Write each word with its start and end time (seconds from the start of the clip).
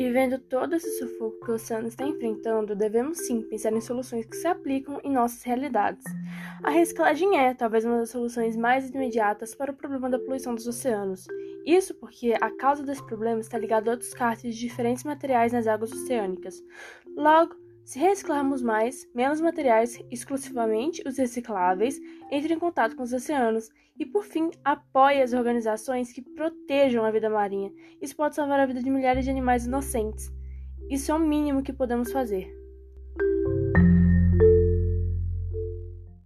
E 0.00 0.10
vendo 0.10 0.38
todo 0.38 0.74
esse 0.74 0.98
sufoco 0.98 1.44
que 1.44 1.50
o 1.50 1.54
oceano 1.56 1.86
está 1.86 2.06
enfrentando, 2.06 2.74
devemos 2.74 3.18
sim 3.18 3.42
pensar 3.42 3.70
em 3.74 3.82
soluções 3.82 4.24
que 4.24 4.34
se 4.34 4.46
aplicam 4.46 4.98
em 5.04 5.12
nossas 5.12 5.42
realidades. 5.42 6.02
A 6.62 6.70
reciclagem 6.70 7.38
é, 7.38 7.52
talvez, 7.52 7.84
uma 7.84 7.98
das 7.98 8.08
soluções 8.08 8.56
mais 8.56 8.88
imediatas 8.88 9.54
para 9.54 9.70
o 9.70 9.76
problema 9.76 10.08
da 10.08 10.18
poluição 10.18 10.54
dos 10.54 10.66
oceanos. 10.66 11.26
Isso 11.66 11.94
porque 11.94 12.34
a 12.40 12.50
causa 12.56 12.82
desse 12.82 13.04
problema 13.04 13.42
está 13.42 13.58
ligada 13.58 13.90
ao 13.90 13.96
descarte 13.98 14.48
de 14.48 14.58
diferentes 14.58 15.04
materiais 15.04 15.52
nas 15.52 15.66
águas 15.66 15.92
oceânicas. 15.92 16.64
Logo, 17.14 17.54
se 17.84 17.98
reciclarmos 17.98 18.62
mais, 18.62 19.08
menos 19.14 19.40
materiais, 19.40 19.98
exclusivamente 20.10 21.02
os 21.06 21.16
recicláveis, 21.16 22.00
entre 22.30 22.54
em 22.54 22.58
contato 22.58 22.94
com 22.94 23.02
os 23.02 23.12
oceanos 23.12 23.70
e, 23.98 24.06
por 24.06 24.24
fim, 24.24 24.50
apoie 24.64 25.22
as 25.22 25.32
organizações 25.32 26.12
que 26.12 26.22
protejam 26.22 27.04
a 27.04 27.10
vida 27.10 27.28
marinha. 27.28 27.72
Isso 28.00 28.16
pode 28.16 28.34
salvar 28.34 28.60
a 28.60 28.66
vida 28.66 28.82
de 28.82 28.90
milhares 28.90 29.24
de 29.24 29.30
animais 29.30 29.66
inocentes. 29.66 30.32
Isso 30.88 31.10
é 31.10 31.14
o 31.14 31.18
mínimo 31.18 31.62
que 31.62 31.72
podemos 31.72 32.10
fazer. 32.12 32.50